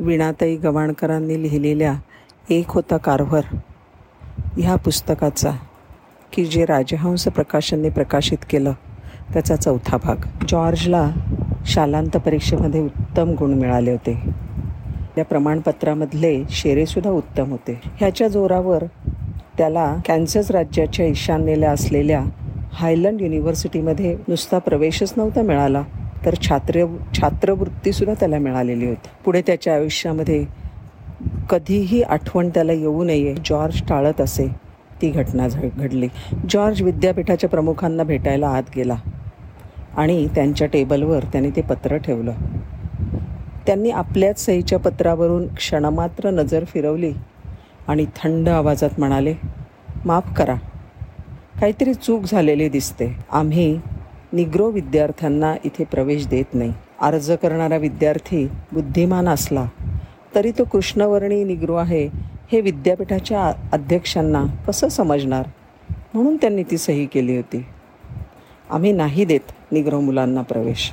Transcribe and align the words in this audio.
विणाताई 0.00 0.56
गवाणकरांनी 0.56 1.42
लिहिलेल्या 1.42 1.94
एक 2.50 2.64
होता 2.68 2.96
कारभार. 2.96 3.56
ह्या 4.58 4.76
पुस्तकाचा 4.76 5.50
की 6.32 6.44
जे 6.44 6.64
राजहंस 6.64 7.24
प्रकाशनने 7.24 7.88
प्रकाशित 7.88 8.38
केलं 8.50 8.72
त्याचा 9.32 9.56
चौथा 9.56 9.96
भाग. 9.96 10.16
जॉर्जला 10.48 11.10
शालांत 11.66 12.16
परीक्षेमध्ये 12.16 12.80
उत्तम 12.80 13.28
गुण 13.28 13.54
मिळाले 13.54 13.90
होते. 13.90 14.30
या 15.18 15.24
प्रमाणपत्रामधले 15.24 16.44
शेरेसुद्धा 16.50 17.10
उत्तम 17.10 17.50
होते. 17.50 17.80
ह्याच्या 17.84 18.28
जोरावर 18.28 18.84
त्याला 19.58 19.96
कॅन्सस 20.06 20.50
राज्याच्या 20.50 21.06
ईशान्येला 21.06 21.70
असलेल्या 21.70 22.24
हायलंड 22.72 23.22
युनिव्हर्सिटीमध्ये 23.22 24.16
नुसता 24.28 24.58
प्रवेशच 24.58 25.14
नव्हता 25.16 25.42
मिळाला. 25.42 25.82
तर 26.28 26.34
छात्र 26.42 26.84
छात्रवृत्तीसुद्धा 27.14 28.14
त्याला 28.20 28.38
मिळालेली 28.38 28.86
होती. 28.86 29.08
पुढे 29.24 29.42
त्याच्या 29.46 29.74
आयुष्यामध्ये 29.74 30.44
कधीही 31.50 32.02
आठवण 32.02 32.48
त्याला 32.48 32.72
येऊ 32.72 33.04
नये 33.04 33.34
जॉर्ज 33.44 33.80
टाळत 33.88 34.20
असे 34.20 34.46
ती 35.02 35.10
घटना 35.10 35.46
घडली. 35.76 36.08
जॉर्ज 36.50 36.82
विद्यापीठाच्या 36.82 37.50
प्रमुखांना 37.50 38.02
भेटायला 38.02 38.48
आत 38.48 38.62
गेला 38.76 38.96
आणि 39.96 40.26
त्यांच्या 40.34 40.66
टेबलवर 40.66 41.24
त्याने 41.24 41.50
ते 41.50 41.62
पत्र 41.62 41.96
ठेवलं. 41.96 42.32
त्यांनी 43.66 43.90
आपल्याच 43.90 44.44
सहीच्या 44.44 44.78
पत्रावरून 44.78 45.46
क्षणमात्र 45.54 46.30
नजर 46.30 46.64
फिरवली 46.64 47.12
आणि 47.88 48.06
थंड 48.16 48.48
आवाजात 48.48 48.98
म्हणाले 48.98 49.34
माफ 50.04 50.32
करा. 50.36 50.54
काहीतरी 51.60 51.94
चूक 51.94 52.24
झालेली 52.24 52.68
दिसते. 52.68 53.16
आम्ही 53.32 53.80
निग्रो 54.32 54.70
विद्यार्थ्यांना 54.70 55.54
इथे 55.64 55.84
प्रवेश 55.84 56.26
देत 56.26 56.54
नाही. 56.54 56.72
अर्ज 57.00 57.32
करणारा 57.32 57.76
विद्यार्थी 57.76 58.48
बुद्धिमान 58.72 59.28
असला 59.28 59.64
तरी 60.34 60.50
तो 60.50 60.64
कृष्णवर्णी 60.64 61.44
निग्रो 61.44 61.74
आहे 61.74 62.08
हे 62.52 62.60
विद्यापीठाच्या 62.60 63.52
अध्यक्षांना 63.72 64.44
कसं 64.66 64.88
समजणार? 64.88 65.46
म्हणून 66.14 66.36
त्यांनी 66.36 66.62
ती 66.62 66.78
सही 66.78 67.06
केली 67.06 67.36
होती. 67.36 67.66
आम्ही 68.70 68.92
नाही 68.92 69.24
देत 69.24 69.72
निग्रो 69.72 70.00
मुलांना 70.00 70.42
प्रवेश. 70.42 70.92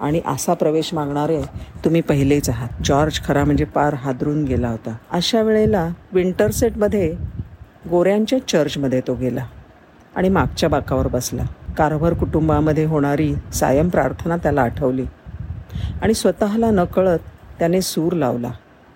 आणि 0.00 0.20
असा 0.26 0.54
प्रवेश 0.54 0.94
मागणारे 0.94 1.42
तुम्ही 1.84 2.00
पहिलेच 2.00 2.48
आहात. 2.48 2.68
जॉर्ज 2.84 3.20
खरा 3.24 3.44
म्हणजे 3.44 3.64
पार 3.64 3.94
हादरून 3.94 4.44
गेला 4.44 4.68
होता. 4.68 4.96
अशा 5.10 5.42
वेळेला 5.42 5.88
विंटरसेटमध्ये 6.12 7.14
गोऱ्यांच्या 7.90 8.48
चर्चमध्ये 8.48 9.00
तो 9.00 9.14
गेला 9.14 9.46
आणि 10.16 10.28
मागच्या 10.28 10.68
बाकावर 10.68 11.08
बसला. 11.08 11.42
कारभार 11.76 12.14
कुटुंबामध्ये 12.14 12.84
होणारी 12.84 13.34
सायम 13.54 13.88
प्रार्थना 13.88 14.36
त्याला 14.36 14.62
आठवली. 14.62 15.04
आणि 16.02 16.14
स्वतःला 16.14 16.70
नकळत 16.70 17.18
त्याने 17.58 17.80
सूर 17.80 18.12
लावला. 18.12 18.50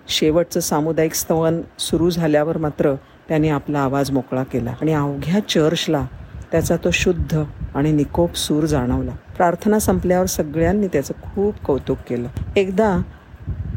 शेवटचं 0.07 0.59
सामुदायिक 0.59 1.13
स्तवन 1.13 1.61
सुरू 1.79 2.09
झाल्यावर 2.09 2.57
मात्र 2.57 2.95
त्याने 3.27 3.49
आपला 3.49 3.79
आवाज 3.79 4.11
मोकळा 4.11 4.43
केला 4.43 4.73
आणि 4.81 4.93
अवघ्या 4.93 5.39
चर्चला 5.49 6.05
त्याचा 6.51 6.75
तो 6.75 6.91
शुद्ध 6.91 7.43
आणि 7.75 7.91
निकोप 7.91 8.35
सूर 8.35 8.65
जाणवला. 8.65 9.11
प्रार्थना 9.37 9.79
संपल्यावर 9.79 10.25
सगळ्यांनी 10.25 10.87
त्याचं 10.87 11.13
खूप 11.13 11.55
कौतुक 11.55 11.97
केलं. 12.09 12.27
एकदा 12.55 13.01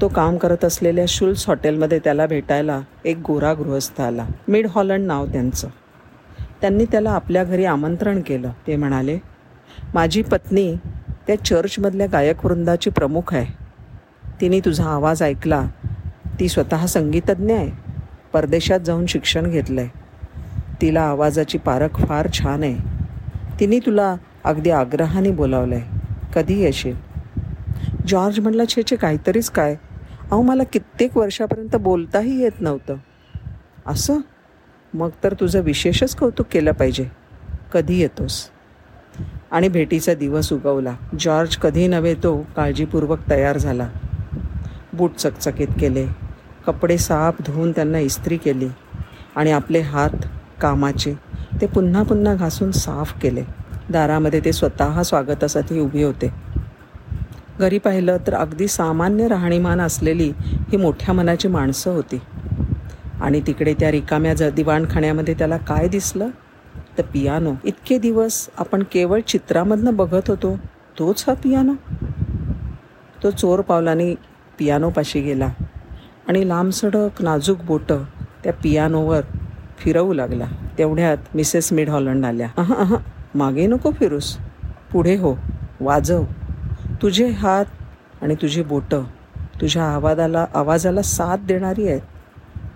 तो 0.01 0.09
काम 0.09 0.37
करत 0.37 0.65
असलेल्या 0.65 1.05
शुल्स 1.09 1.49
हॉटेलमध्ये 1.49 1.99
त्याला 1.99 2.27
भेटायला 2.27 2.81
एक 3.05 3.19
गोरा 3.27 3.55
गृहस्थ 3.55 4.01
आला. 4.01 4.27
मिड 4.49 4.67
हॉलंड 4.71 5.07
नाव 5.07 5.27
त्यांचं. 5.27 5.69
त्यांनी 6.65 6.85
त्याला 6.85 7.11
आपल्या 7.11 7.45
घरी 7.45 7.65
आमंत्रण 7.65 8.21
केलं. 8.21 8.51
ते 8.67 8.77
म्हणाले 8.77 9.19
माझी 9.95 10.23
पत्नी 10.23 10.77
त्या 11.27 11.45
चर्चमधल्या 11.45 12.07
गायकवृंदाची 12.07 12.91
प्रमुख 12.91 13.35
आहे. 13.35 13.47
तिने 14.41 14.61
तुझा 14.61 14.85
आवाज 14.85 15.23
ऐकला. 15.23 15.63
ती 16.41 16.49
स्वतः 16.49 16.87
संगीतज्ञ 16.87 17.55
आहे. 17.55 17.71
परदेशात 18.33 18.81
जाऊन 18.81 19.07
शिक्षण 19.07 19.51
घेतलं 19.51 19.81
आहे 19.81 19.91
तिला 20.83 21.01
आवाजाची 21.01 21.59
पारख 21.59 21.89
फार 21.89 22.29
छान 22.33 22.63
आहे. 22.63 22.77
तिने 23.61 23.79
तुला 23.79 24.17
अगदी 24.45 24.71
आग्रहाने 24.71 25.31
बोलावलं 25.31 25.75
आहे 25.75 26.01
कधी 26.35 26.61
येशील? 26.61 26.97
जॉर्ज 28.07 28.41
म्हणला 28.41 28.63
छे 28.65 28.83
छे 28.91 28.97
काहीतरीच 28.97 29.51
काय? 29.51 29.77
अहो 30.31 30.43
मला 30.43 30.65
कित्येक 30.65 31.17
वर्षापर्यंत 31.17 31.77
बोलताही 31.77 32.43
येत 32.43 32.61
नव्हतं. 32.61 32.97
असं? 33.87 34.19
मग 34.95 35.09
तर 35.25 35.35
तुझं 35.41 35.61
विशेषच 35.61 36.17
कौतुक 36.17 36.47
केलं 36.47 36.73
पाहिजे. 36.73 37.11
कधी 37.73 38.01
येतोस? 38.01 38.51
आणि 39.51 39.69
भेटीचा 39.69 40.15
दिवस 40.15 40.53
उगवला. 40.53 40.95
जॉर्ज 41.21 41.57
कधी 41.57 41.87
नव्हे 41.87 42.15
तो 42.15 42.47
काळजीपूर्वक 42.57 43.19
तयार 43.31 43.59
झाला. 43.59 43.89
बूट 44.93 45.15
चकचकीत 45.15 45.69
केले. 45.81 46.07
कपडे 46.67 46.99
साफ 46.99 47.35
धुवून 47.47 47.73
त्यांना 47.73 47.99
इस्त्री 47.99 48.37
केली. 48.37 48.69
आणि 49.37 49.53
आपले 49.53 49.81
हात 49.81 50.11
कामाचे 50.61 51.15
ते 51.61 51.67
पुन्हा 51.67 52.03
पुन्हा 52.03 52.35
घासून 52.35 52.71
साफ 52.71 53.21
केले. 53.21 53.45
दारामध्ये 53.91 54.41
ते 54.45 54.53
स्वतः 54.53 55.03
स्वागतासाठी 55.03 55.81
उभे 55.81 56.03
होते. 56.03 56.33
घरी 57.59 57.79
पाहिलं 57.79 58.17
तर 58.27 58.35
अगदी 58.35 58.69
सामान्य 58.69 59.29
राहणीमान 59.29 59.81
असलेली 59.81 60.33
ही 60.41 60.77
मोठ्या 60.77 61.15
मनाची 61.15 61.49
माणसं 61.49 61.91
होती. 61.91 62.21
आणि 63.25 63.41
तिकडे 63.41 63.75
त्या 63.75 63.91
रिकाम्या 63.91 64.35
ज 64.35 64.43
दिवाणखाण्यामध्ये 64.43 65.35
त्याला 65.35 65.57
काय 65.57 65.89
दिसलं? 65.89 66.29
तर 66.99 67.03
पियानो. 67.03 67.53
इतके 67.65 67.99
दिवस 67.99 68.49
आपण 68.59 68.83
केवळ 68.93 69.21
चित्रामधनं 69.21 69.97
बघत 69.97 70.29
होतो 70.29 70.57
तोच 70.99 71.25
हा 71.29 71.35
पियानो. 71.35 71.75
तो 73.23 73.31
चोर 73.31 73.61
पावलाने 73.61 74.15
पियानोपाशी 74.59 75.21
गेला 75.21 75.49
आणि 76.29 76.49
लांबसडक 76.49 77.23
नाजूक 77.23 77.59
बोटं 77.65 78.03
त्या 78.45 78.53
पियानोवर 78.53 79.21
फिरवू 79.79 80.13
लागला. 80.13 80.45
तेवढ्यात 80.79 81.19
मिसेस 81.35 81.73
मिड 81.73 81.89
हॉलंड 81.89 82.25
आल्या. 82.25 82.49
अहा 82.57 82.75
अहा 82.75 82.97
मागे 83.35 83.67
नको 83.67 83.91
फिरूस. 83.91 84.37
पुढे 84.93 85.17
हो. 85.17 85.35
वाजव. 85.81 86.25
तुझे 87.03 87.29
हात 87.29 87.65
आणि 88.23 88.35
तुझी 88.35 88.63
बोटं. 88.63 89.03
तुझ्या 89.61 89.85
आवाजाला 89.85 90.47
आवाजाला 90.55 91.03
साथ 91.03 91.37
देणारी 91.37 91.89
आहेत. 91.89 92.01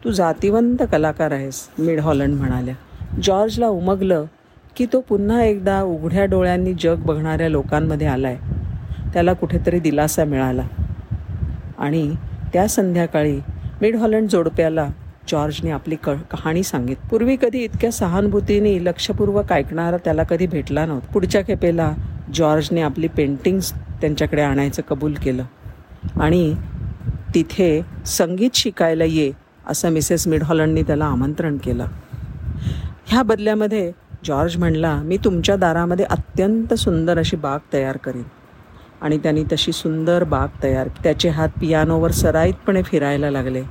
तू 0.05 0.11
जातीवंत 0.11 0.83
कलाकार 0.93 1.31
आहेस 1.31 1.69
मिड 1.79 2.01
हॉलंड 2.01 2.35
म्हणाल्या. 2.35 2.75
जॉर्जला 3.23 3.69
उमगलं 3.69 4.25
की 4.77 4.87
तो 4.87 5.01
पुन्हा 5.01 5.43
एकदा 5.43 5.83
उघड्या 5.83 6.25
डोळ्यांनी 6.25 6.75
जग 6.75 6.97
बघणाऱ्या 6.97 7.49
लोकांमध्ये 7.49 8.07
आलाय. 8.07 8.37
त्याला 9.13 9.33
कुठेतरी 9.33 9.81
दिलासा 9.81 10.25
मिळाला. 10.25 10.63
आणि 11.79 12.15
त्या 12.53 12.69
संध्याकाळी 12.69 13.41
मिड 13.81 13.97
हॉलंड 13.97 14.29
जोडप्याला 14.29 14.89
जॉर्जने 15.29 15.71
आपली 15.71 15.97
क 15.97 16.09
कहाणी 16.09 16.63
सांगित 16.63 16.97
पूर्वी 17.11 17.37
कधी 17.43 17.59
इतक्या 17.59 17.93
सहानुभूतीने 17.93 18.85
लक्षपूर्वक 18.85 19.53
ऐकणारा 19.53 19.97
त्याला 19.97 20.23
कधी 20.23 20.47
भेटला 20.47 20.87
नव्हता. 20.87 21.13
पुढच्या 21.13 21.43
खेपेला 21.43 21.93
जॉर्जने 22.35 22.81
आपली 22.81 23.09
पेंटिंग्स 23.09 23.73
त्यांच्याकडे 23.73 24.43
आणायचं 24.43 24.83
कबूल 24.83 25.15
केलं. 25.15 25.45
आणि 26.21 26.55
तिथे 27.35 27.81
संगीत 28.07 28.51
शिकायला 28.55 29.05
ये 29.05 29.33
असं 29.69 29.91
मिसेस 29.91 30.29
मिडहॉलंडनी 30.29 30.83
त्याला 30.83 31.05
आमंत्रण 31.05 31.57
केलं. 31.57 31.87
ह्या 33.07 33.23
बदल्यामध्ये 33.23 33.93
जॉर्ज 34.25 34.57
म्हणला 34.57 34.95
मी 34.97 35.17
तुमच्या 35.17 35.57
दारामध्ये 35.57 36.05
अत्यंत 36.05 36.75
सुंदर 36.75 37.19
अशी 37.19 37.37
बाग 37.37 37.59
तयार 37.73 37.97
करेन. 37.97 38.23
आणि 39.01 39.19
त्यांनी 39.19 39.45
तशी 39.53 39.73
सुंदर 39.73 40.25
बाग 40.25 40.49
तयार 40.63 40.89
त्याचे 41.03 41.29
हात 41.29 41.49
पियानोवर 41.61 42.11
सराईतपणे 42.11 42.83
फिरायला 42.83 43.31
लागले. 43.31 43.63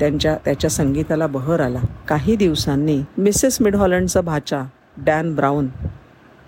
त्यांच्या 0.00 0.36
त्याच्या 0.44 0.70
संगीताला 0.70 1.26
बहर 1.26 1.60
आला. 1.60 1.80
काही 2.08 2.36
दिवसांनी 2.36 3.02
मिसेस 3.18 3.60
मिडहॉलंडचा 3.60 4.20
भाचा 4.20 4.62
डॅन 4.96 5.34
ब्राऊन 5.34 5.66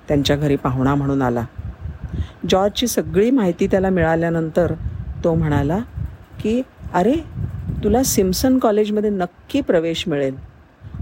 त्यांच्या 0.08 0.36
घरी 0.36 0.56
पाहुणा 0.56 0.94
म्हणून 0.94 1.22
आला. 1.22 1.44
जॉर्जची 2.50 2.86
सगळी 2.86 3.30
माहिती 3.30 3.66
त्याला 3.66 3.88
मिळाल्यानंतर 3.88 4.72
तो 5.24 5.34
म्हणाला 5.34 5.78
की 6.40 6.62
अरे 6.94 7.14
तुला 7.84 8.02
सिम्सन 8.02 8.58
कॉलेजमध्ये 8.58 9.10
नक्की 9.10 9.60
प्रवेश 9.60 10.04
मिळेल. 10.08 10.36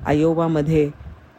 आयोवामध्ये 0.07 0.91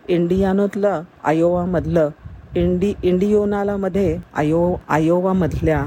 इंडियानोतलं 0.08 1.02
आयोवामधलं 1.24 2.10
इंडी 2.56 2.94
इंडियोनालामध्ये 3.04 4.18
आयो 4.36 4.76
आयोवामधल्या 4.90 5.86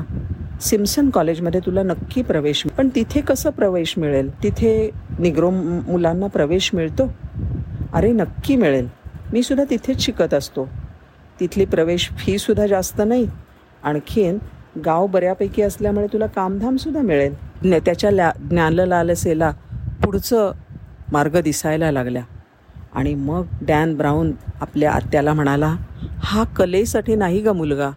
सिम्सन 0.60 1.10
कॉलेजमध्ये 1.10 1.60
तुला 1.66 1.82
नक्की 1.82 2.22
प्रवेश 2.22 2.62
पण 2.78 2.88
तिथे 2.94 3.20
कसं 3.20 3.50
प्रवेश 3.50 3.94
मिळेल? 3.98 4.42
तिथे 4.42 4.90
निग्रो 5.18 5.50
मुलांना 5.50 6.26
प्रवेश 6.26 6.70
मिळतो? 6.74 7.12
अरे 7.92 8.12
नक्की 8.12 8.56
मिळेल. 8.56 8.88
मी 9.32 9.42
सुद्धा 9.42 9.64
तिथेच 9.70 10.00
शिकत 10.00 10.34
असतो. 10.34 10.68
तिथली 11.40 11.64
प्रवेश 11.64 12.08
फीसुद्धा 12.18 12.66
जास्त 12.66 13.02
नाही. 13.06 13.26
आणखीन 13.82 14.38
गाव 14.84 15.06
बऱ्यापैकी 15.06 15.62
असल्यामुळे 15.62 16.06
तुला 16.12 16.26
कामधामसुद्धा 16.26 17.00
मिळेल. 17.00 17.47
ज्ञा 17.62 17.78
त्याच्या 17.78 18.10
ला 18.10 18.32
ज्ञानलालसेला 18.50 19.50
पुढचं 20.04 20.52
मार्ग 21.12 21.40
दिसायला 21.40 21.90
लागल्या. 21.90 22.22
आणि 22.94 23.14
मग 23.14 23.44
डॅन 23.62 23.96
ब्राऊन 23.96 24.32
आपल्या 24.60 24.92
आत्याला 24.92 25.32
म्हणाला 25.32 25.76
हा 26.18 26.44
कलेसाठी 26.44 27.14
नाही 27.14 27.40
ग 27.40 27.48
मुलगा. 27.48 27.90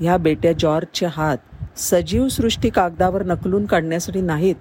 ह्या 0.00 0.16
बेट्या 0.16 0.52
जॉर्जचे 0.52 1.06
हात 1.06 1.36
सजीव 1.76 2.28
सृष्टी 2.28 2.70
कागदावर 2.70 3.22
नकलून 3.22 3.66
काढण्यासाठी 3.66 4.20
नाहीत. 4.20 4.54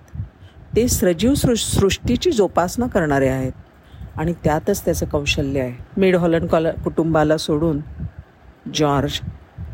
ते 0.75 0.87
सजीव 0.87 1.33
सृ 1.33 1.53
सृष्टीची 1.55 2.31
जोपासना 2.31 2.87
करणारे 2.87 3.27
आहेत. 3.27 3.51
आणि 4.17 4.33
त्यातच 4.43 4.85
त्याचं 4.85 5.05
कौशल्य 5.05 5.61
आहे. 5.61 5.73
मिड 5.97 6.15
हॉलंड 6.15 6.49
कॉल 6.49 6.67
कुटुंबाला 6.83 7.37
सोडून 7.37 7.79
जॉर्ज 8.73 9.19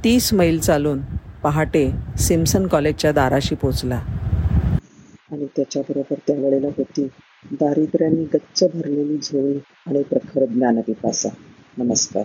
तीस 0.04 0.34
मैल 0.34 0.60
चालून 0.60 1.02
पहाटे 1.44 1.92
सिम्सन 2.20 2.68
कॉलेजच्या 2.68 3.12
दाराशी 3.12 3.56
पोचला. 3.56 4.02
त्याच्याबरोबर 5.58 6.16
त्यावेळेला 6.28 6.68
होती. 6.78 7.08
दारिद्र्याने 7.52 8.24
गच्च 8.24 8.64
भरलेली 8.64 9.18
झोळी 9.18 9.58
आणि 9.86 10.04
प्रखर 10.04 10.46
ज्ञानपिपासा. 10.46 11.30
नमस्कार. 11.78 12.24